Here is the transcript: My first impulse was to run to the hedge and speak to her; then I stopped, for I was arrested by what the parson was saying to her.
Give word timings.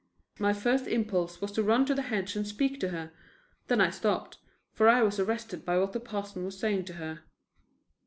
My 0.39 0.51
first 0.51 0.87
impulse 0.87 1.41
was 1.41 1.51
to 1.51 1.61
run 1.61 1.85
to 1.85 1.93
the 1.93 2.01
hedge 2.01 2.35
and 2.35 2.47
speak 2.47 2.79
to 2.79 2.89
her; 2.89 3.11
then 3.67 3.79
I 3.79 3.91
stopped, 3.91 4.39
for 4.71 4.89
I 4.89 5.03
was 5.03 5.19
arrested 5.19 5.63
by 5.63 5.77
what 5.77 5.93
the 5.93 5.99
parson 5.99 6.43
was 6.43 6.57
saying 6.57 6.85
to 6.85 6.93
her. 6.93 7.19